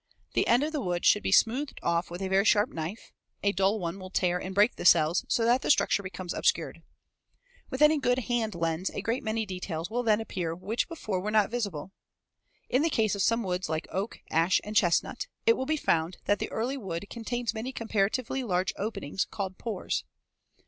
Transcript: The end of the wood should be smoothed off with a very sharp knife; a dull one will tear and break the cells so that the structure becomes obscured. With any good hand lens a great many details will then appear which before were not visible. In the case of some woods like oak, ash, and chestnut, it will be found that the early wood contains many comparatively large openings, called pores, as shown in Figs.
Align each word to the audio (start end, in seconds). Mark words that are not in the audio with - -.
The 0.33 0.47
end 0.47 0.63
of 0.63 0.71
the 0.71 0.81
wood 0.81 1.05
should 1.05 1.21
be 1.21 1.31
smoothed 1.31 1.77
off 1.83 2.09
with 2.09 2.23
a 2.23 2.27
very 2.27 2.43
sharp 2.43 2.71
knife; 2.71 3.11
a 3.43 3.51
dull 3.51 3.77
one 3.77 3.99
will 3.99 4.09
tear 4.09 4.39
and 4.41 4.55
break 4.55 4.75
the 4.75 4.83
cells 4.83 5.23
so 5.29 5.45
that 5.45 5.61
the 5.61 5.69
structure 5.69 6.01
becomes 6.01 6.33
obscured. 6.33 6.81
With 7.69 7.83
any 7.83 7.99
good 7.99 8.17
hand 8.17 8.55
lens 8.55 8.89
a 8.95 9.03
great 9.03 9.21
many 9.21 9.45
details 9.45 9.91
will 9.91 10.01
then 10.01 10.19
appear 10.19 10.55
which 10.55 10.87
before 10.87 11.19
were 11.19 11.29
not 11.29 11.51
visible. 11.51 11.91
In 12.67 12.81
the 12.81 12.89
case 12.89 13.13
of 13.13 13.21
some 13.21 13.43
woods 13.43 13.69
like 13.69 13.87
oak, 13.91 14.21
ash, 14.31 14.59
and 14.63 14.75
chestnut, 14.75 15.27
it 15.45 15.55
will 15.55 15.67
be 15.67 15.77
found 15.77 16.17
that 16.25 16.39
the 16.39 16.49
early 16.49 16.77
wood 16.77 17.05
contains 17.11 17.53
many 17.53 17.71
comparatively 17.71 18.43
large 18.43 18.73
openings, 18.77 19.25
called 19.25 19.59
pores, 19.59 19.97
as 19.97 19.97
shown 19.97 20.07
in 20.07 20.49
Figs. 20.49 20.57